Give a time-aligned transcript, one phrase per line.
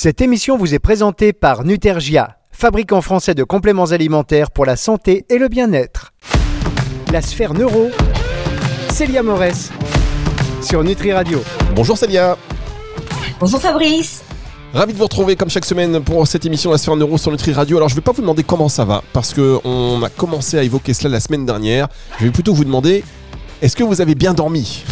[0.00, 5.26] Cette émission vous est présentée par Nutergia, fabricant français de compléments alimentaires pour la santé
[5.28, 6.12] et le bien-être.
[7.12, 7.88] La sphère neuro,
[8.90, 9.72] Célia Morès,
[10.62, 11.42] sur Nutri Radio.
[11.74, 12.38] Bonjour Célia.
[13.40, 14.22] Bonjour Fabrice.
[14.72, 17.52] Ravi de vous retrouver comme chaque semaine pour cette émission La Sphère Neuro sur Nutri
[17.52, 17.76] Radio.
[17.78, 20.62] Alors je ne vais pas vous demander comment ça va parce qu'on a commencé à
[20.62, 21.88] évoquer cela la semaine dernière.
[22.20, 23.02] Je vais plutôt vous demander
[23.60, 24.84] est-ce que vous avez bien dormi?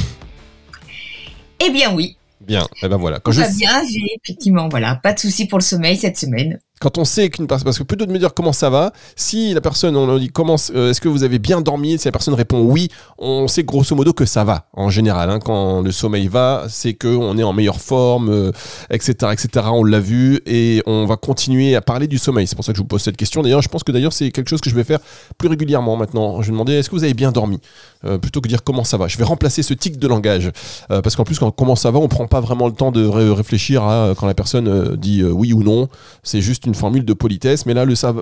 [1.64, 2.16] Eh bien oui.
[2.46, 3.18] Bien, et eh ben voilà.
[3.20, 3.42] Quand je...
[3.58, 7.30] bien, j'ai effectivement voilà, pas de souci pour le sommeil cette semaine quand on sait
[7.30, 10.18] qu'une personne, parce que plutôt de me dire comment ça va, si la personne, on
[10.18, 12.88] dit comment, euh, est-ce que vous avez bien dormi, si la personne répond oui,
[13.18, 15.30] on sait grosso modo que ça va en général.
[15.30, 18.52] Hein, quand le sommeil va, c'est que on est en meilleure forme,
[18.90, 19.66] etc., euh, etc.
[19.72, 22.46] On l'a vu et on va continuer à parler du sommeil.
[22.46, 23.42] C'est pour ça que je vous pose cette question.
[23.42, 25.00] D'ailleurs, je pense que d'ailleurs c'est quelque chose que je vais faire
[25.38, 26.42] plus régulièrement maintenant.
[26.42, 27.58] Je vais demander est-ce que vous avez bien dormi?
[28.06, 29.08] Euh, plutôt que dire comment ça va.
[29.08, 30.50] Je vais remplacer ce tic de langage
[30.88, 33.82] parce qu'en plus quand comment ça va, on prend pas vraiment le temps de réfléchir
[33.82, 35.88] à quand la personne dit oui ou non.
[36.22, 38.14] C'est juste une formule de politesse, mais là, le ça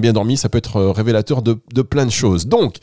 [0.00, 2.46] bien dormi, ça peut être euh, révélateur de, plein de choses.
[2.46, 2.76] Donc,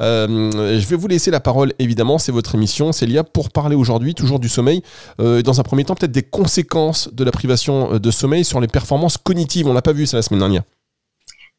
[0.00, 4.14] euh, je vais vous laisser la parole, évidemment, c'est votre émission, Célia, pour parler aujourd'hui
[4.14, 4.82] toujours du sommeil.
[5.20, 8.68] Euh, dans un premier temps, peut-être des conséquences de la privation de sommeil sur les
[8.68, 9.66] performances cognitives.
[9.66, 10.62] On n'a pas vu ça la semaine dernière.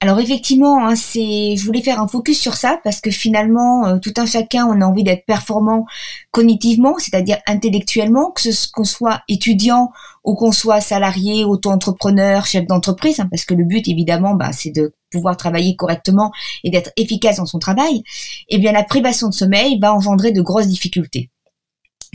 [0.02, 3.98] Alors effectivement, hein, c'est, je voulais faire un focus sur ça parce que finalement, euh,
[3.98, 5.86] tout un chacun, on a envie d'être performant
[6.32, 9.92] cognitivement, c'est-à-dire intellectuellement, que ce qu'on soit étudiant
[10.24, 14.72] ou qu'on soit salarié, auto-entrepreneur, chef d'entreprise, hein, parce que le but évidemment, bah, c'est
[14.72, 16.32] de pouvoir travailler correctement
[16.64, 18.04] et d'être efficace dans son travail.
[18.50, 21.30] Eh bien, la privation de sommeil va engendrer de grosses difficultés.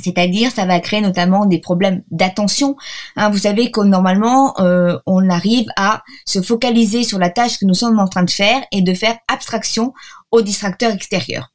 [0.03, 2.77] C'est-à-dire, ça va créer notamment des problèmes d'attention.
[3.17, 7.67] Hein, vous savez que normalement, euh, on arrive à se focaliser sur la tâche que
[7.67, 9.93] nous sommes en train de faire et de faire abstraction
[10.31, 11.51] aux distracteurs extérieurs.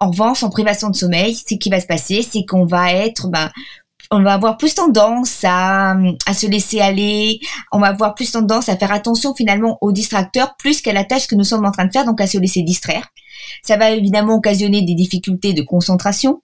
[0.00, 3.28] En revanche, en privation de sommeil, ce qui va se passer, c'est qu'on va être,
[3.28, 3.50] ben,
[4.10, 5.96] on va avoir plus tendance à,
[6.26, 7.40] à se laisser aller,
[7.72, 11.26] on va avoir plus tendance à faire attention finalement aux distracteurs plus qu'à la tâche
[11.26, 13.08] que nous sommes en train de faire, donc à se laisser distraire.
[13.62, 16.42] Ça va évidemment occasionner des difficultés de concentration,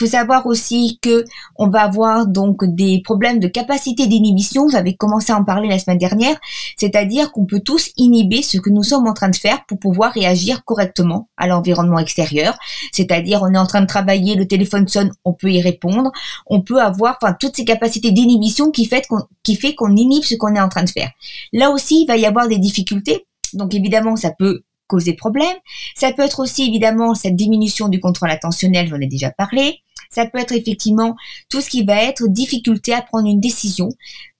[0.00, 1.24] faut savoir aussi que
[1.56, 4.68] on va avoir donc des problèmes de capacité d'inhibition.
[4.68, 6.36] J'avais commencé à en parler la semaine dernière,
[6.76, 10.12] c'est-à-dire qu'on peut tous inhiber ce que nous sommes en train de faire pour pouvoir
[10.12, 12.58] réagir correctement à l'environnement extérieur.
[12.92, 16.10] C'est-à-dire on est en train de travailler, le téléphone sonne, on peut y répondre.
[16.46, 20.24] On peut avoir enfin toutes ces capacités d'inhibition qui fait qu'on qui fait qu'on inhibe
[20.24, 21.10] ce qu'on est en train de faire.
[21.52, 23.26] Là aussi, il va y avoir des difficultés.
[23.52, 25.56] Donc évidemment, ça peut causer problème.
[25.94, 29.82] Ça peut être aussi évidemment cette diminution du contrôle attentionnel, j'en ai déjà parlé.
[30.10, 31.16] Ça peut être effectivement
[31.48, 33.88] tout ce qui va être difficulté à prendre une décision,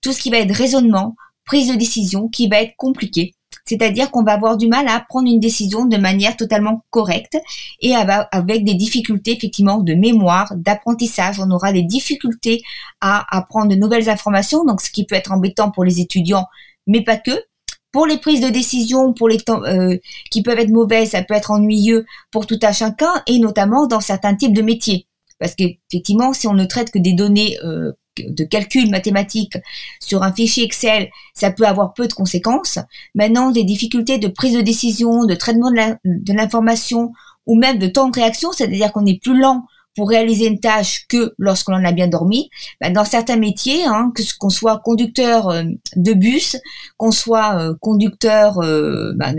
[0.02, 1.14] tout ce qui va être raisonnement,
[1.44, 3.34] prise de décision qui va être compliqué.
[3.64, 7.38] C'est-à-dire qu'on va avoir du mal à prendre une décision de manière totalement correcte
[7.80, 11.38] et avec des difficultés effectivement de mémoire, d'apprentissage.
[11.38, 12.62] On aura des difficultés
[13.00, 16.46] à apprendre de nouvelles informations, donc ce qui peut être embêtant pour les étudiants,
[16.86, 17.44] mais pas que,
[17.92, 19.96] pour les prises de décision, pour les temps euh,
[20.30, 24.00] qui peuvent être mauvaises, ça peut être ennuyeux pour tout à chacun, et notamment dans
[24.00, 25.06] certains types de métiers.
[25.40, 29.56] Parce qu'effectivement, si on ne traite que des données euh, de calcul mathématique
[29.98, 32.78] sur un fichier Excel, ça peut avoir peu de conséquences.
[33.14, 37.12] Maintenant, des difficultés de prise de décision, de traitement de l'information,
[37.46, 39.64] ou même de temps de réaction, c'est-à-dire qu'on est plus lent
[39.96, 42.50] pour réaliser une tâche que lorsqu'on en a bien dormi.
[42.80, 45.64] Ben, dans certains métiers, hein, que qu'on soit conducteur euh,
[45.96, 46.56] de bus,
[46.96, 49.36] qu'on soit euh, conducteur ben,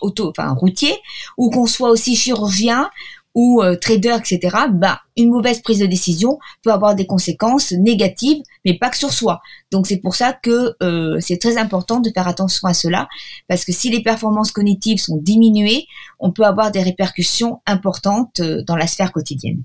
[0.00, 0.96] auto, enfin routier,
[1.36, 2.88] ou qu'on soit aussi chirurgien
[3.34, 4.56] ou trader, etc.
[4.72, 9.12] Bah, une mauvaise prise de décision peut avoir des conséquences négatives, mais pas que sur
[9.12, 9.40] soi.
[9.70, 10.74] Donc c'est pour ça que
[11.20, 13.08] c'est très important de faire attention à cela,
[13.48, 15.86] parce que si les performances cognitives sont diminuées,
[16.18, 19.62] on peut avoir des répercussions importantes dans la sphère quotidienne.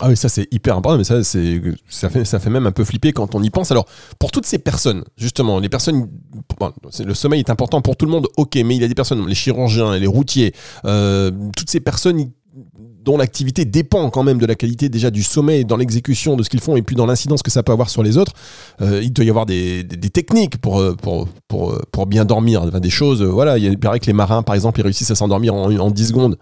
[0.00, 2.84] Ah oui, ça c'est hyper important, mais ça, ça, fait, ça fait même un peu
[2.84, 3.70] flipper quand on y pense.
[3.70, 3.86] Alors,
[4.18, 6.10] pour toutes ces personnes, justement, les personnes,
[7.00, 9.26] le sommeil est important pour tout le monde, ok, mais il y a des personnes,
[9.26, 12.30] les chirurgiens, les routiers, euh, toutes ces personnes
[13.06, 16.50] dont l'activité dépend quand même de la qualité déjà du sommeil dans l'exécution de ce
[16.50, 18.32] qu'ils font et puis dans l'incidence que ça peut avoir sur les autres,
[18.82, 22.70] euh, il doit y avoir des, des, techniques pour, euh, pour, pour, pour, bien dormir,
[22.80, 25.70] des choses, voilà, il paraît que les marins, par exemple, ils réussissent à s'endormir en,
[25.70, 26.36] en 10 secondes.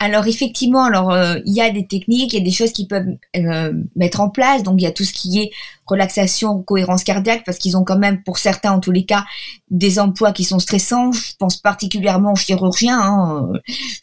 [0.00, 2.86] Alors effectivement, alors euh, il y a des techniques, il y a des choses qui
[2.86, 4.62] peuvent euh, mettre en place.
[4.62, 5.50] Donc il y a tout ce qui est
[5.86, 9.24] relaxation, cohérence cardiaque, parce qu'ils ont quand même, pour certains en tous les cas,
[9.70, 11.12] des emplois qui sont stressants.
[11.12, 13.48] Je pense particulièrement aux chirurgiens, hein,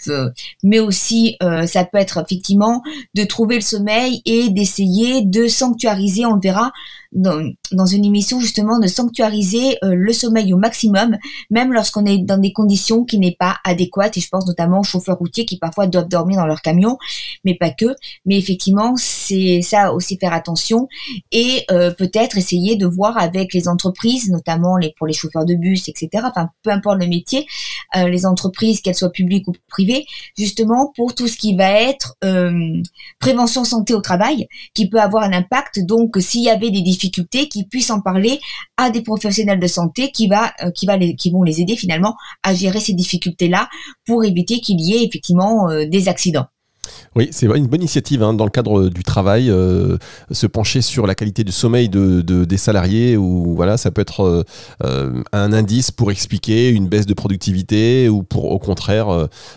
[0.08, 0.30] euh,
[0.64, 2.82] mais aussi ça peut être effectivement
[3.16, 6.72] de trouver le sommeil et d'essayer de sanctuariser, on le verra,
[7.12, 11.18] dans, une émission justement de sanctuariser euh, le sommeil au maximum,
[11.50, 14.18] même lorsqu'on est dans des conditions qui n'est pas adéquates.
[14.18, 16.98] Et je pense notamment aux chauffeurs routiers qui parfois doivent dormir dans leur camion,
[17.44, 17.96] mais pas que.
[18.26, 20.88] Mais effectivement, c'est ça aussi faire attention.
[21.32, 25.88] Et euh, peut-être essayer de voir avec les entreprises, notamment pour les chauffeurs de bus,
[25.88, 26.24] etc.
[26.26, 27.46] Enfin, peu importe le métier,
[27.96, 30.06] euh, les entreprises, qu'elles soient publiques ou privées,
[30.38, 32.82] justement pour tout ce qui va être euh,
[33.20, 35.80] prévention santé au travail, qui peut avoir un impact.
[35.86, 38.40] Donc, s'il y avait des difficultés, qu'ils puissent en parler
[38.78, 43.70] à des professionnels de santé qui vont les aider finalement à gérer ces difficultés-là
[44.06, 46.48] pour éviter qu'il y ait effectivement des accidents.
[47.16, 49.98] Oui, c'est une bonne initiative hein, dans le cadre du travail, euh,
[50.32, 54.22] se pencher sur la qualité du sommeil de, des salariés, ou voilà, ça peut être
[54.22, 54.44] euh,
[54.86, 59.08] euh, un indice pour expliquer une baisse de productivité ou pour au contraire,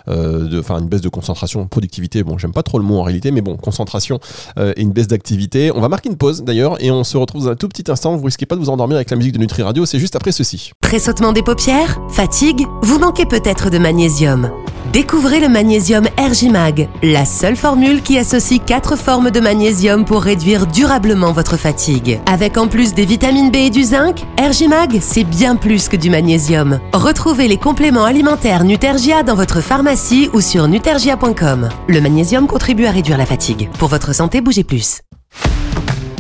[0.09, 2.23] enfin une baisse de concentration, productivité.
[2.23, 4.19] Bon, j'aime pas trop le mot en réalité, mais bon, concentration
[4.59, 5.71] et une baisse d'activité.
[5.75, 8.17] On va marquer une pause d'ailleurs et on se retrouve dans un tout petit instant.
[8.17, 10.33] Vous risquez pas de vous endormir avec la musique de Nutri Radio, c'est juste après
[10.33, 10.73] ceci.
[10.81, 14.51] Pressautement des paupières, fatigue, vous manquez peut-être de magnésium.
[14.95, 20.69] Découvrez le magnésium Ergimag, la seule formule qui associe quatre formes de magnésium pour réduire
[20.69, 22.21] durablement votre fatigue.
[22.27, 26.11] Avec en plus des vitamines B et du zinc, Ergimag, c'est bien plus que du
[26.11, 26.79] magnésium.
[26.93, 31.71] Retrouvez les compléments alimentaires Nutergia dans votre pharmacie ou sur nutergia.com.
[31.89, 33.69] Le magnésium contribue à réduire la fatigue.
[33.81, 35.01] Pour votre santé, bougez plus.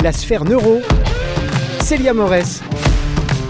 [0.03, 0.81] La sphère neuro,
[1.81, 2.61] Célia Morès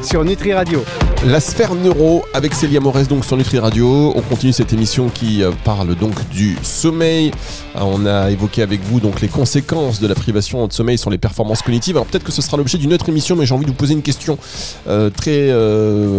[0.02, 0.84] sur Nutri Radio.
[1.26, 4.12] La sphère neuro avec Célia Morès donc sur Nutri Radio.
[4.14, 7.30] On continue cette émission qui euh, parle donc du sommeil.
[7.76, 11.08] Euh, on a évoqué avec vous donc les conséquences de la privation de sommeil sur
[11.08, 11.96] les performances cognitives.
[11.96, 13.94] Alors peut-être que ce sera l'objet d'une autre émission, mais j'ai envie de vous poser
[13.94, 14.38] une question
[14.86, 15.50] euh, très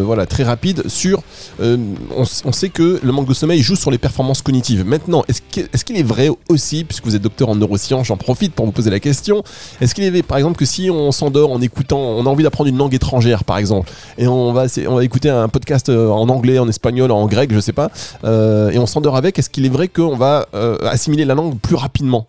[0.04, 1.22] voilà très rapide sur.
[1.60, 4.86] On, sait que le manque de sommeil joue sur les performances cognitives.
[4.86, 8.66] Maintenant, est-ce qu'il est, vrai aussi, puisque vous êtes docteur en neurosciences, j'en profite pour
[8.66, 9.44] vous poser la question.
[9.82, 12.44] Est-ce qu'il est vrai, par exemple que si on s'endort en écoutant, on a envie
[12.44, 16.10] d'apprendre une langue étrangère, par exemple, et on va on va écouter un podcast euh,
[16.10, 17.92] en anglais, en espagnol, en grec, je sais pas,
[18.24, 21.60] euh, et on s'endort avec, est-ce qu'il est vrai qu'on va euh, assimiler la langue
[21.60, 22.28] plus rapidement?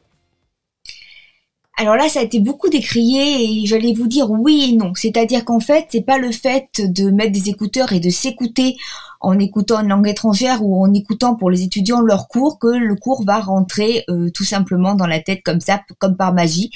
[1.78, 4.92] Alors là, ça a été beaucoup décrié et j'allais vous dire oui et non.
[4.94, 8.76] C'est-à-dire qu'en fait, c'est pas le fait de mettre des écouteurs et de s'écouter
[9.20, 12.94] en écoutant une langue étrangère ou en écoutant pour les étudiants leur cours que le
[12.94, 16.70] cours va rentrer tout simplement dans la tête comme ça, comme par magie.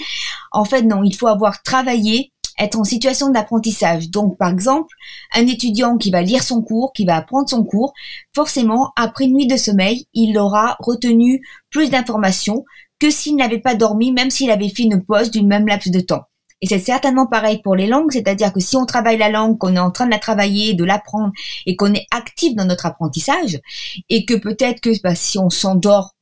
[0.52, 4.10] En fait, non, il faut avoir travaillé être en situation d'apprentissage.
[4.10, 4.94] Donc, par exemple,
[5.34, 7.92] un étudiant qui va lire son cours, qui va apprendre son cours,
[8.34, 12.64] forcément, après une nuit de sommeil, il aura retenu plus d'informations
[12.98, 16.00] que s'il n'avait pas dormi, même s'il avait fait une pause du même laps de
[16.00, 16.24] temps.
[16.62, 19.76] Et c'est certainement pareil pour les langues, c'est-à-dire que si on travaille la langue, qu'on
[19.76, 21.32] est en train de la travailler, de l'apprendre,
[21.64, 23.58] et qu'on est actif dans notre apprentissage,
[24.10, 26.14] et que peut-être que bah, si on s'endort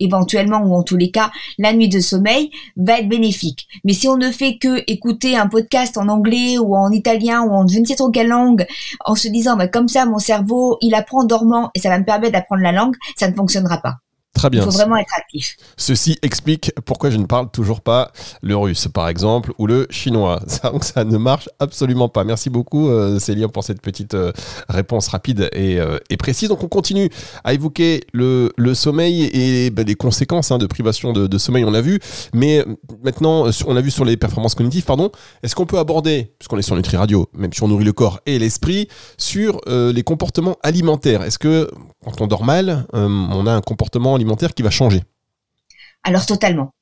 [0.00, 3.66] éventuellement ou en tous les cas la nuit de sommeil va être bénéfique.
[3.84, 7.52] Mais si on ne fait que écouter un podcast en anglais ou en italien ou
[7.52, 8.66] en je ne sais trop quelle langue
[9.04, 11.98] en se disant bah, comme ça mon cerveau il apprend en dormant et ça va
[11.98, 13.96] me permettre d'apprendre la langue, ça ne fonctionnera pas.
[14.36, 14.60] Très bien.
[14.60, 15.56] Il faut vraiment être actif.
[15.78, 18.12] Ceci explique pourquoi je ne parle toujours pas
[18.42, 20.40] le russe, par exemple, ou le chinois.
[20.46, 22.22] Ça, ça ne marche absolument pas.
[22.24, 24.32] Merci beaucoup, euh, Célia, pour cette petite euh,
[24.68, 26.50] réponse rapide euh, et, précise.
[26.50, 27.08] Donc, on continue
[27.44, 31.80] à évoquer le, sommeil et ben, les conséquences hein, de privation de, sommeil, on l'a
[31.80, 31.98] vu.
[32.34, 32.64] Mais
[33.02, 35.10] maintenant, on a vu sur les performances cognitives, pardon.
[35.42, 38.20] Est-ce qu'on peut aborder, puisqu'on est sur Nutri Radio, même si on nourrit le corps
[38.26, 41.22] et l'esprit, sur les comportements alimentaires?
[41.22, 41.70] Est-ce que
[42.04, 45.02] quand on dort mal, on a un comportement alimentaire qui va changer.
[46.02, 46.72] Alors totalement.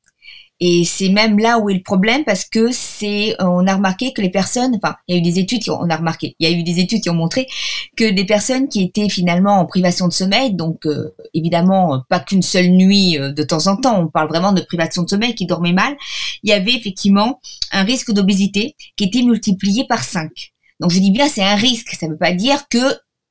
[0.60, 4.22] Et c'est même là où est le problème parce que c'est, on a remarqué que
[4.22, 6.52] les personnes, enfin, il y a eu des études qui ont, on remarqué, il y
[6.52, 7.48] a eu des études qui ont montré
[7.96, 12.42] que des personnes qui étaient finalement en privation de sommeil, donc euh, évidemment pas qu'une
[12.42, 15.46] seule nuit euh, de temps en temps, on parle vraiment de privation de sommeil qui
[15.46, 15.96] dormaient mal,
[16.44, 17.40] il y avait effectivement
[17.72, 20.30] un risque d'obésité qui était multiplié par 5.
[20.78, 22.78] Donc je dis bien c'est un risque, ça ne veut pas dire que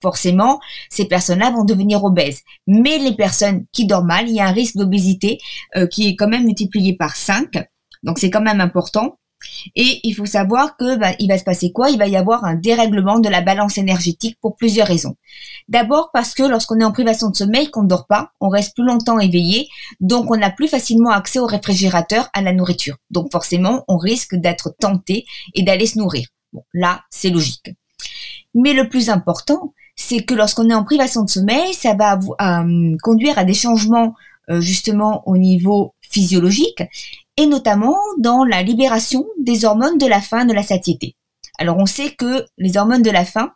[0.04, 2.42] forcément, ces personnes-là vont devenir obèses.
[2.68, 5.40] Mais les personnes qui dorment mal, il y a un risque d'obésité
[5.78, 7.66] euh, qui est quand même multiplié par 5.
[8.04, 9.18] Donc c'est quand même important.
[9.76, 11.90] Et il faut savoir que bah, il va se passer quoi?
[11.90, 15.16] Il va y avoir un dérèglement de la balance énergétique pour plusieurs raisons.
[15.68, 18.76] D'abord parce que lorsqu'on est en privation de sommeil, qu'on ne dort pas, on reste
[18.76, 19.68] plus longtemps éveillé,
[20.00, 22.98] donc on a plus facilement accès au réfrigérateur, à la nourriture.
[23.10, 26.28] Donc forcément, on risque d'être tenté et d'aller se nourrir.
[26.52, 27.72] Bon, là, c'est logique.
[28.54, 32.96] Mais le plus important, c'est que lorsqu'on est en privation de sommeil, ça va euh,
[33.02, 34.14] conduire à des changements
[34.50, 36.84] euh, justement au niveau physiologique
[37.38, 41.16] et notamment dans la libération des hormones de la faim, de la satiété.
[41.60, 43.54] Alors on sait que les hormones de la faim,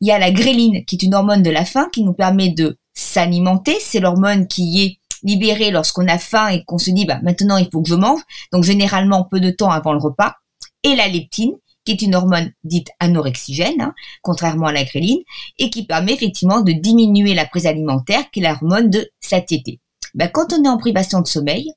[0.00, 2.50] il y a la gréline qui est une hormone de la faim qui nous permet
[2.50, 7.18] de s'alimenter, c'est l'hormone qui est libérée lorsqu'on a faim et qu'on se dit bah
[7.22, 8.20] maintenant il faut que je mange,
[8.52, 10.34] donc généralement peu de temps avant le repas,
[10.82, 11.54] et la leptine
[11.90, 15.22] est une hormone dite anorexigène, hein, contrairement à la gréline,
[15.58, 19.80] et qui permet effectivement de diminuer la prise alimentaire, qui est l'hormone de satiété.
[20.14, 21.72] Ben, quand on est en privation de sommeil,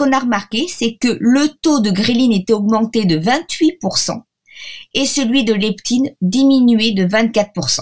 [0.00, 4.22] qu'on a remarqué, c'est que le taux de gréline était augmenté de 28%
[4.94, 7.80] et celui de leptine diminué de 24%.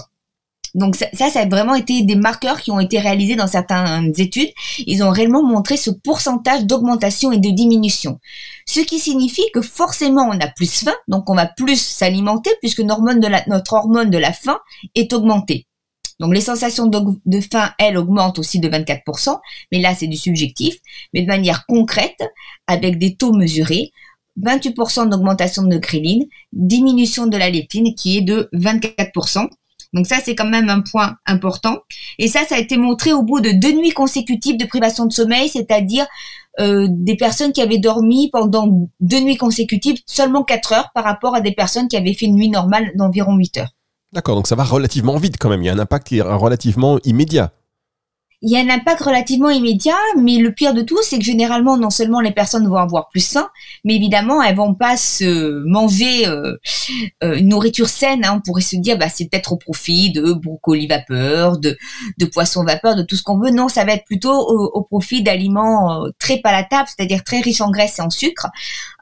[0.75, 4.49] Donc ça, ça, a vraiment été des marqueurs qui ont été réalisés dans certaines études.
[4.85, 8.19] Ils ont réellement montré ce pourcentage d'augmentation et de diminution.
[8.65, 12.81] Ce qui signifie que forcément on a plus faim, donc on va plus s'alimenter puisque
[12.81, 14.59] de la, notre hormone de la faim
[14.95, 15.65] est augmentée.
[16.19, 19.39] Donc les sensations de, de faim, elles, augmentent aussi de 24%,
[19.71, 20.75] mais là c'est du subjectif,
[21.13, 22.21] mais de manière concrète,
[22.67, 23.91] avec des taux mesurés,
[24.41, 29.47] 28% d'augmentation de gréline, diminution de la leptine qui est de 24%.
[29.93, 31.77] Donc ça, c'est quand même un point important.
[32.19, 35.11] Et ça, ça a été montré au bout de deux nuits consécutives de privation de
[35.11, 36.05] sommeil, c'est-à-dire
[36.59, 41.35] euh, des personnes qui avaient dormi pendant deux nuits consécutives seulement 4 heures par rapport
[41.35, 43.71] à des personnes qui avaient fait une nuit normale d'environ 8 heures.
[44.11, 45.61] D'accord, donc ça va relativement vite quand même.
[45.61, 47.51] Il y a un impact qui est relativement immédiat
[48.41, 51.77] il y a un impact relativement immédiat, mais le pire de tout, c'est que généralement,
[51.77, 53.49] non seulement les personnes vont avoir plus faim,
[53.83, 56.55] mais évidemment, elles vont pas se manger euh,
[57.21, 58.23] euh, une nourriture saine.
[58.23, 58.35] Hein.
[58.37, 61.77] On pourrait se dire, bah, c'est peut-être au profit de brocolis vapeur, de,
[62.17, 63.51] de poissons vapeur, de tout ce qu'on veut.
[63.51, 67.71] Non, ça va être plutôt au, profit d'aliments euh, très palatables, c'est-à-dire très riches en
[67.71, 68.47] graisse et en sucre.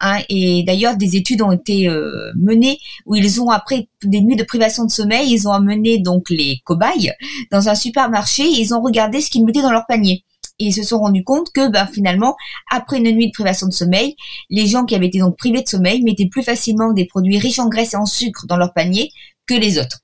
[0.02, 0.18] Hein.
[0.30, 1.88] Et d'ailleurs, des études ont été
[2.36, 6.30] menées où ils ont, après des nuits de privation de sommeil, ils ont amené donc
[6.30, 7.12] les cobayes
[7.52, 10.24] dans un supermarché et ils ont regardé qu'ils mettaient dans leur panier.
[10.60, 12.36] Et ils se sont rendus compte que ben, finalement,
[12.72, 14.16] après une nuit de privation de sommeil,
[14.50, 17.60] les gens qui avaient été donc privés de sommeil mettaient plus facilement des produits riches
[17.60, 19.12] en graisse et en sucre dans leur panier
[19.46, 20.00] que les autres.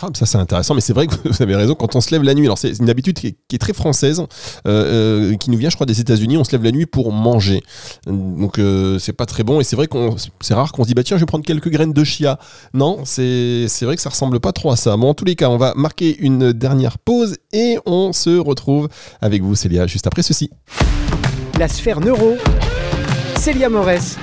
[0.00, 1.74] Ah, ça c'est intéressant, mais c'est vrai que vous avez raison.
[1.74, 4.24] Quand on se lève la nuit, alors c'est une habitude qui est, très française, euh,
[4.66, 6.36] euh, qui nous vient, je crois, des États-Unis.
[6.36, 7.62] On se lève la nuit pour manger,
[8.06, 9.60] donc euh, c'est pas très bon.
[9.60, 11.68] Et c'est vrai qu'on, c'est rare qu'on se dit bah tiens, je vais prendre quelques
[11.68, 12.38] graines de chia.
[12.74, 14.96] Non, c'est vrai que ça ressemble pas trop à ça.
[14.96, 18.88] Bon, en tous les cas, on va marquer une dernière pause et on se retrouve
[19.20, 20.50] avec vous, Célia, juste après ceci.
[21.58, 22.36] La sphère neuro,
[23.36, 24.16] Célia Morès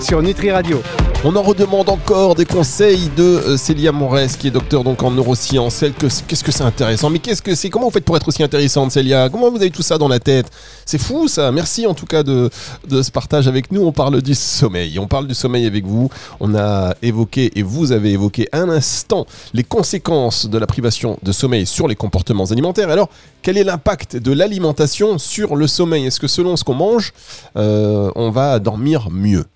[0.00, 0.82] sur Nutri Radio.
[1.26, 5.10] On en redemande encore des conseils de euh, Célia Morès, qui est docteur donc en
[5.10, 5.82] neurosciences.
[5.98, 7.08] Qu'est-ce que c'est intéressant?
[7.08, 9.30] Mais qu'est-ce que c'est Comment vous faites pour être aussi intéressante, Célia?
[9.30, 10.50] Comment vous avez tout ça dans la tête?
[10.84, 11.50] C'est fou ça.
[11.50, 12.50] Merci en tout cas de,
[12.86, 13.86] de ce partage avec nous.
[13.86, 14.98] On parle du sommeil.
[14.98, 16.10] On parle du sommeil avec vous.
[16.40, 21.32] On a évoqué et vous avez évoqué un instant les conséquences de la privation de
[21.32, 22.90] sommeil sur les comportements alimentaires.
[22.90, 23.08] Alors,
[23.40, 26.04] quel est l'impact de l'alimentation sur le sommeil?
[26.04, 27.14] Est-ce que selon ce qu'on mange,
[27.56, 29.46] euh, on va dormir mieux?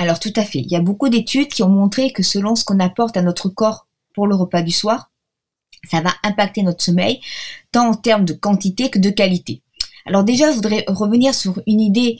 [0.00, 0.60] Alors tout à fait.
[0.60, 3.50] Il y a beaucoup d'études qui ont montré que selon ce qu'on apporte à notre
[3.50, 5.10] corps pour le repas du soir,
[5.90, 7.20] ça va impacter notre sommeil,
[7.70, 9.60] tant en termes de quantité que de qualité.
[10.06, 12.18] Alors déjà, je voudrais revenir sur une idée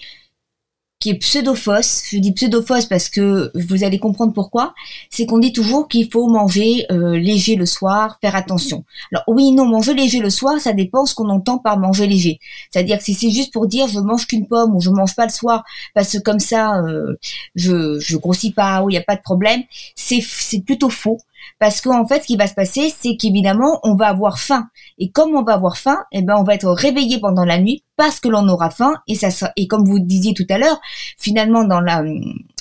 [1.01, 2.05] qui est pseudophos.
[2.11, 4.75] Je dis pseudophos parce que vous allez comprendre pourquoi.
[5.09, 8.85] C'est qu'on dit toujours qu'il faut manger euh, léger le soir, faire attention.
[9.11, 12.39] Alors oui, non, manger léger le soir, ça dépend ce qu'on entend par manger léger.
[12.71, 15.25] C'est-à-dire que si c'est juste pour dire je mange qu'une pomme ou je mange pas
[15.25, 15.65] le soir
[15.95, 17.17] parce que comme ça euh,
[17.55, 19.63] je je grossis pas ou il y a pas de problème,
[19.97, 21.19] c'est c'est plutôt faux.
[21.59, 24.69] Parce qu'en fait, ce qui va se passer, c'est qu'évidemment, on va avoir faim.
[24.99, 27.85] Et comme on va avoir faim, eh ben, on va être réveillé pendant la nuit
[27.97, 28.95] parce que l'on aura faim.
[29.07, 30.81] Et ça, et comme vous disiez tout à l'heure,
[31.19, 32.03] finalement, dans la,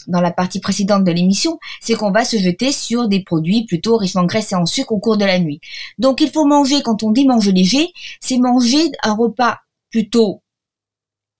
[0.07, 3.97] dans la partie précédente de l'émission, c'est qu'on va se jeter sur des produits plutôt
[3.97, 5.61] riches en graisse et en sucre au cours de la nuit.
[5.97, 9.59] Donc, il faut manger, quand on dit manger léger, c'est manger un repas
[9.91, 10.41] plutôt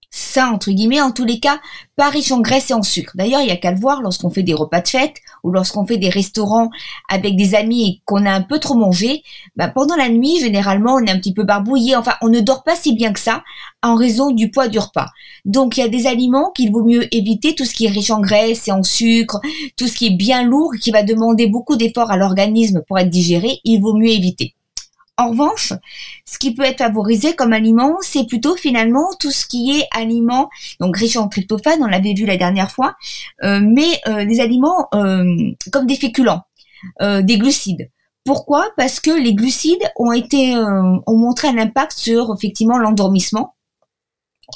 [0.10, 1.60] ça entre guillemets, en tous les cas,
[1.96, 3.14] pas riche en graisse et en sucre.
[3.16, 5.86] D'ailleurs, il y a qu'à le voir lorsqu'on fait des repas de fête ou lorsqu'on
[5.86, 6.70] fait des restaurants
[7.10, 9.24] avec des amis et qu'on a un peu trop mangé.
[9.56, 11.96] Bah, pendant la nuit, généralement, on est un petit peu barbouillé.
[11.96, 13.44] Enfin, on ne dort pas si bien que ça
[13.82, 15.08] en raison du poids du repas.
[15.46, 18.12] Donc, il y a des aliments qu'il vaut mieux éviter, tout ce qui est riche
[18.12, 19.40] en graisse et en sucre,
[19.78, 23.10] tout ce qui est bien lourd, qui va demander beaucoup d'efforts à l'organisme pour être
[23.10, 24.56] digéré, il vaut mieux éviter.
[25.20, 25.74] En revanche,
[26.24, 30.50] ce qui peut être favorisé comme aliment, c'est plutôt finalement tout ce qui est aliment,
[30.80, 32.96] donc riche en tryptophane, on l'avait vu la dernière fois,
[33.44, 35.26] euh, mais euh, des aliments euh,
[35.74, 36.44] comme des féculents,
[37.02, 37.92] des glucides.
[38.24, 38.70] Pourquoi?
[38.78, 43.56] Parce que les glucides ont été ont montré un impact sur effectivement l'endormissement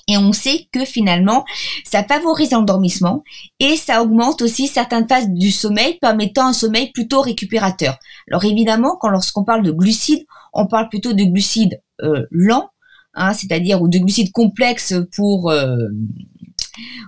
[0.07, 1.45] et on sait que finalement,
[1.85, 3.23] ça favorise l'endormissement
[3.59, 7.97] et ça augmente aussi certaines phases du sommeil, permettant un sommeil plutôt récupérateur.
[8.29, 12.69] Alors évidemment, quand lorsqu'on parle de glucides, on parle plutôt de glucides euh, lents,
[13.13, 15.87] hein, c'est-à-dire ou de glucides complexes pour euh,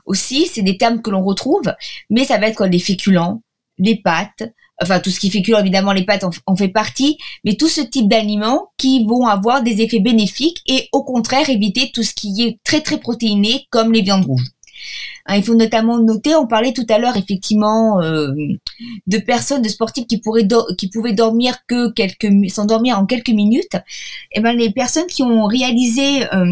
[0.06, 1.74] aussi, c'est des termes que l'on retrouve,
[2.10, 3.42] mais ça va être comme les féculents,
[3.78, 4.44] les pâtes,
[4.82, 8.08] enfin tout ce qui féculent, évidemment les pâtes en, fait partie, mais tout ce type
[8.08, 12.60] d'aliments qui vont avoir des effets bénéfiques et au contraire éviter tout ce qui est
[12.64, 14.48] très très protéiné comme les viandes rouges.
[15.28, 18.32] Hein, il faut notamment noter, on parlait tout à l'heure effectivement euh,
[19.08, 23.74] de personnes, de sportifs qui pourraient qui pouvaient dormir que quelques s'endormir en quelques minutes.
[23.74, 26.46] Et eh ben les personnes qui ont réalisé, euh,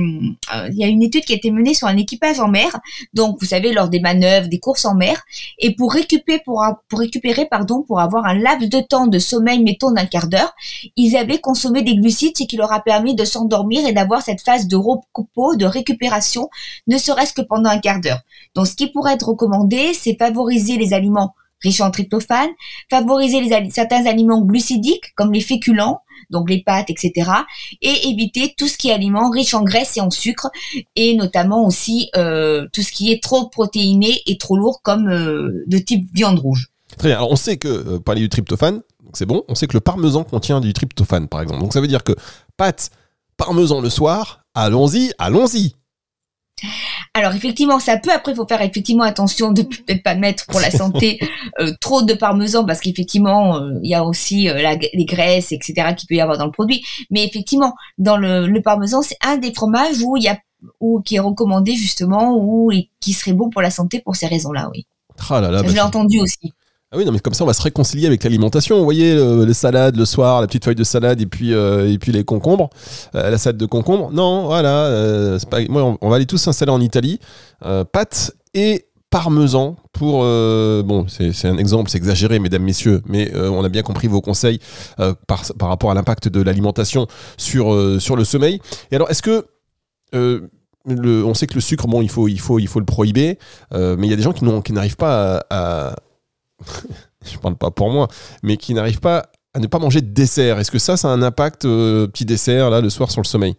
[0.55, 2.79] euh, il y a une étude qui a été menée sur un équipage en mer,
[3.13, 5.23] donc vous savez lors des manœuvres, des courses en mer,
[5.59, 9.91] et pour récupérer pour récupérer pardon pour avoir un laps de temps de sommeil mettons
[9.91, 10.53] d'un quart d'heure,
[10.95, 14.41] ils avaient consommé des glucides, ce qui leur a permis de s'endormir et d'avoir cette
[14.41, 16.49] phase de repos, de récupération,
[16.87, 18.21] ne serait-ce que pendant un quart d'heure.
[18.65, 22.49] Ce qui pourrait être recommandé, c'est favoriser les aliments riches en tryptophane,
[22.89, 23.41] favoriser
[23.71, 27.31] certains aliments glucidiques comme les féculents, donc les pâtes, etc.
[27.81, 30.49] Et éviter tout ce qui est aliments riches en graisse et en sucre,
[30.95, 35.63] et notamment aussi euh, tout ce qui est trop protéiné et trop lourd comme euh,
[35.67, 36.69] de type viande rouge.
[36.97, 37.17] Très bien.
[37.17, 38.81] Alors on sait que, euh, parler du tryptophane,
[39.13, 41.61] c'est bon, on sait que le parmesan contient du tryptophane par exemple.
[41.61, 42.13] Donc ça veut dire que
[42.57, 42.91] pâtes,
[43.37, 45.75] parmesan le soir, allons-y, allons-y.
[47.15, 48.11] Alors effectivement, ça peut.
[48.11, 51.19] Après, il faut faire effectivement attention de ne pas mettre pour la santé
[51.59, 55.93] euh, trop de parmesan parce qu'effectivement, euh, il y a aussi euh, les graisses, etc.
[55.95, 56.83] qui peut y avoir dans le produit.
[57.11, 60.39] Mais effectivement, dans le, parmesan, c'est un des fromages où il y a
[60.79, 64.69] ou qui est recommandé justement ou qui serait bon pour la santé pour ces raisons-là.
[64.73, 64.87] Oui.
[65.29, 66.53] Ah là là, je l'ai bah, entendu aussi.
[66.93, 68.77] Ah oui, non, mais comme ça, on va se réconcilier avec l'alimentation.
[68.77, 71.97] Vous voyez, les salades le soir, la petite feuille de salade et puis, euh, et
[71.97, 72.69] puis les concombres,
[73.15, 74.11] euh, la salade de concombres.
[74.11, 77.19] Non, voilà, euh, on, va aller tous s'installer en Italie.
[77.91, 83.69] pâtes et parmesan pour bon c'est un exemple c'est exagéré mesdames messieurs mais on a
[83.69, 84.59] bien compris vos conseils
[85.27, 87.05] par, par rapport à l'impact de l'alimentation
[87.37, 88.59] sur sur le sommeil
[88.91, 89.45] et alors est-ce que
[90.13, 90.49] le,
[91.23, 93.37] on sait que le sucre bon il faut il faut il faut le prohiber
[93.71, 95.95] mais il y a des gens qui n'arrivent pas à
[97.25, 98.07] je parle pas pour moi,
[98.43, 100.59] mais qui n'arrivent pas à ne pas manger de dessert.
[100.59, 103.27] Est-ce que ça, ça a un impact, euh, petit dessert, là, le soir sur le
[103.27, 103.55] sommeil?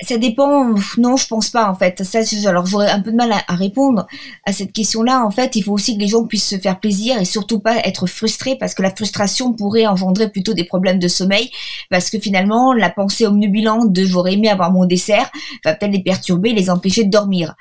[0.00, 0.74] Ça dépend.
[0.96, 2.04] Non, je pense pas en fait.
[2.04, 4.06] Ça, alors j'aurais un peu de mal à, répondre
[4.46, 5.24] à cette question-là.
[5.24, 7.78] En fait, il faut aussi que les gens puissent se faire plaisir et surtout pas
[7.78, 11.50] être frustrés parce que la frustration pourrait engendrer plutôt des problèmes de sommeil
[11.90, 15.30] parce que finalement la pensée omnubilante de j'aurais aimé avoir mon dessert
[15.64, 17.56] va peut-être les perturber, les empêcher de dormir.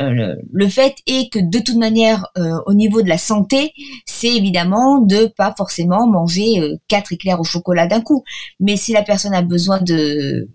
[0.00, 3.72] Euh, le, fait est que de toute manière, euh, au niveau de la santé,
[4.06, 8.24] c'est évidemment de pas forcément manger euh, quatre éclairs au chocolat d'un coup.
[8.58, 10.48] Mais si la personne a besoin de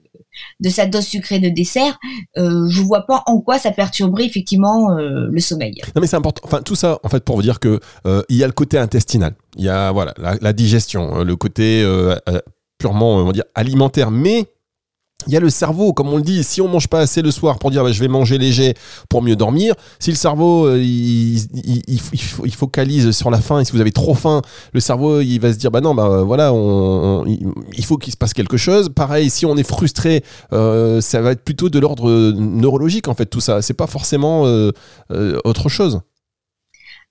[0.59, 1.97] de sa dose sucrée de dessert,
[2.37, 5.75] euh, je vois pas en quoi ça perturberait effectivement euh, le sommeil.
[5.95, 6.41] Non mais c'est important.
[6.45, 8.77] Enfin tout ça en fait pour vous dire que euh, il y a le côté
[8.77, 11.85] intestinal, il y a voilà la, digestion, le côté
[12.77, 14.45] purement alimentaire, mais
[15.25, 17.31] il y a le cerveau, comme on le dit, si on mange pas assez le
[17.31, 18.75] soir pour dire bah, je vais manger léger
[19.09, 21.47] pour mieux dormir, si le cerveau euh, il,
[21.87, 24.41] il, focalise sur la faim et si vous avez trop faim,
[24.73, 28.17] le cerveau il va se dire bah non bah voilà on, il faut qu'il se
[28.17, 28.89] passe quelque chose.
[28.89, 33.25] Pareil, si on est frustré, euh, ça va être plutôt de l'ordre neurologique en fait
[33.25, 33.61] tout ça.
[33.61, 34.71] C'est pas forcément euh,
[35.43, 36.01] autre chose.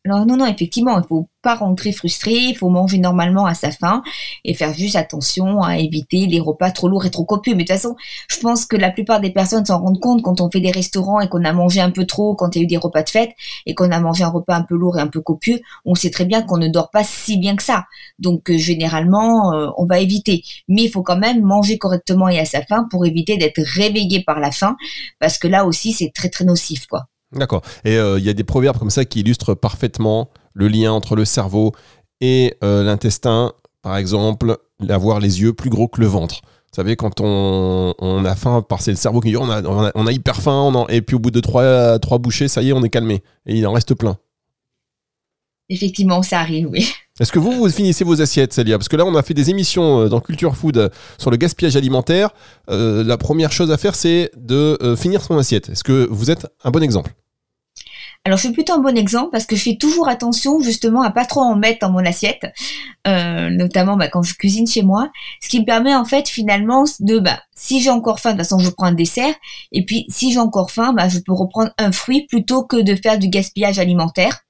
[0.06, 3.72] Alors non, non, effectivement, il faut pas rentrer frustré, il faut manger normalement à sa
[3.72, 4.04] faim
[4.44, 7.56] et faire juste attention à éviter les repas trop lourds et trop copieux.
[7.56, 7.96] Mais de toute façon,
[8.28, 11.20] je pense que la plupart des personnes s'en rendent compte quand on fait des restaurants
[11.20, 13.08] et qu'on a mangé un peu trop, quand il y a eu des repas de
[13.08, 13.30] fête
[13.66, 16.10] et qu'on a mangé un repas un peu lourd et un peu copieux, on sait
[16.10, 17.86] très bien qu'on ne dort pas si bien que ça.
[18.20, 20.44] Donc euh, généralement, euh, on va éviter.
[20.68, 24.22] Mais il faut quand même manger correctement et à sa faim pour éviter d'être réveillé
[24.22, 24.76] par la faim
[25.18, 27.08] parce que là aussi, c'est très très nocif, quoi.
[27.32, 27.62] D'accord.
[27.84, 31.16] Et il euh, y a des proverbes comme ça qui illustrent parfaitement le lien entre
[31.16, 31.72] le cerveau
[32.20, 33.52] et euh, l'intestin.
[33.82, 34.58] Par exemple,
[34.88, 36.42] avoir les yeux plus gros que le ventre.
[36.42, 39.62] Vous savez, quand on, a faim, c'est le cerveau qui dit on a,
[39.94, 42.72] on a, hyper faim, et puis au bout de trois, trois bouchées, ça y est,
[42.72, 43.22] on est calmé.
[43.46, 44.18] Et il en reste plein.
[45.70, 46.86] Effectivement, ça arrive, oui.
[47.18, 48.78] Est-ce que vous, vous finissez vos assiettes, Célia?
[48.78, 51.76] Parce que là, on a fait des émissions euh, dans Culture Food sur le gaspillage
[51.76, 52.30] alimentaire.
[52.68, 55.70] la première chose à faire, c'est de finir son assiette.
[55.70, 57.12] Est-ce que vous êtes un bon exemple?
[58.26, 61.12] Alors, je suis plutôt un bon exemple parce que je fais toujours attention justement à
[61.12, 62.44] pas trop en mettre dans mon assiette,
[63.06, 66.86] euh, notamment bah, quand je cuisine chez moi, ce qui me permet en fait finalement
[66.98, 69.32] de, bah, si j'ai encore faim, de toute façon je prends un dessert,
[69.70, 72.96] et puis si j'ai encore faim, bah, je peux reprendre un fruit plutôt que de
[72.96, 74.40] faire du gaspillage alimentaire.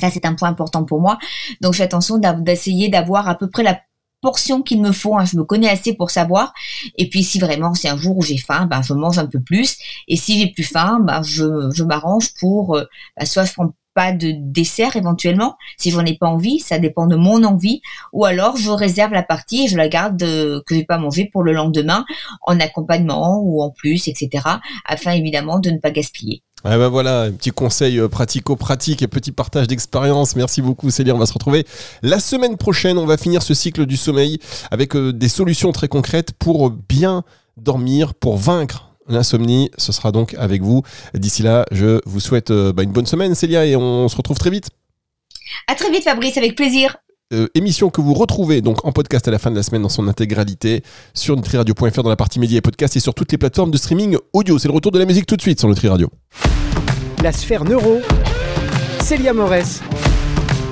[0.00, 1.18] Ça, c'est un point important pour moi.
[1.60, 3.78] Donc, je fais attention d'essayer d'avoir à peu près la
[4.24, 5.16] portion qu'il me faut.
[5.16, 5.26] Hein.
[5.26, 6.54] Je me connais assez pour savoir.
[6.96, 9.40] Et puis si vraiment c'est un jour où j'ai faim, ben je mange un peu
[9.40, 9.76] plus.
[10.08, 12.80] Et si j'ai plus faim, ben je, m'arrange pour
[13.16, 17.06] ben, soit je prends pas de dessert éventuellement si j'en ai pas envie ça dépend
[17.06, 17.80] de mon envie
[18.12, 21.30] ou alors je réserve la partie et je la garde euh, que j'ai pas mangé
[21.32, 22.04] pour le lendemain
[22.42, 24.48] en accompagnement ou en plus etc
[24.84, 29.06] afin évidemment de ne pas gaspiller Ouais ben voilà, un petit conseil euh, pratico-pratique et
[29.06, 30.34] petit partage d'expérience.
[30.34, 31.66] Merci beaucoup Céline, on va se retrouver
[32.02, 32.96] la semaine prochaine.
[32.96, 34.38] On va finir ce cycle du sommeil
[34.70, 37.22] avec euh, des solutions très concrètes pour bien
[37.58, 40.82] dormir, pour vaincre l'insomnie, ce sera donc avec vous.
[41.12, 44.38] D'ici là, je vous souhaite euh, bah, une bonne semaine, Célia, et on se retrouve
[44.38, 44.70] très vite.
[45.66, 46.96] À très vite, Fabrice, avec plaisir.
[47.34, 49.88] Euh, émission que vous retrouvez donc en podcast à la fin de la semaine dans
[49.88, 53.72] son intégralité sur nutriradio.fr dans la partie médias et podcasts et sur toutes les plateformes
[53.72, 54.56] de streaming audio.
[54.58, 56.10] C'est le retour de la musique tout de suite sur Nutri Radio.
[57.24, 58.00] La sphère neuro,
[59.00, 59.80] Célia Morès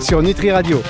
[0.01, 0.83] sur Nutri Radio.